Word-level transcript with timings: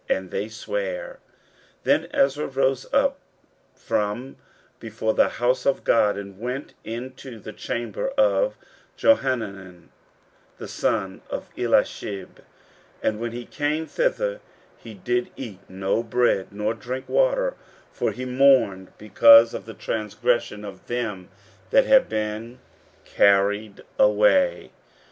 And 0.09 0.31
they 0.31 0.49
sware. 0.49 1.19
15:010:006 1.83 1.83
Then 1.83 2.07
Ezra 2.09 2.47
rose 2.47 2.87
up 2.91 3.19
from 3.75 4.35
before 4.79 5.13
the 5.13 5.29
house 5.37 5.67
of 5.67 5.83
God, 5.83 6.17
and 6.17 6.39
went 6.39 6.73
into 6.83 7.37
the 7.37 7.53
chamber 7.53 8.07
of 8.17 8.57
Johanan 8.97 9.91
the 10.57 10.67
son 10.67 11.21
of 11.29 11.49
Eliashib: 11.55 12.39
and 13.03 13.19
when 13.19 13.31
he 13.31 13.45
came 13.45 13.85
thither, 13.85 14.39
he 14.75 14.95
did 14.95 15.29
eat 15.37 15.59
no 15.69 16.01
bread, 16.01 16.47
nor 16.49 16.73
drink 16.73 17.07
water: 17.07 17.53
for 17.91 18.11
he 18.11 18.25
mourned 18.25 18.91
because 18.97 19.53
of 19.53 19.65
the 19.67 19.75
transgression 19.75 20.65
of 20.65 20.87
them 20.87 21.29
that 21.69 21.85
had 21.85 22.09
been 22.09 22.57
carried 23.05 23.83
away. 23.99 24.71